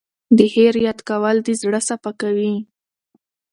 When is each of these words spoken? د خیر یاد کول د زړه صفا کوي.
د 0.37 0.39
خیر 0.53 0.75
یاد 0.85 0.99
کول 1.09 1.35
د 1.43 1.49
زړه 1.61 1.79
صفا 1.87 2.11
کوي. 2.21 2.55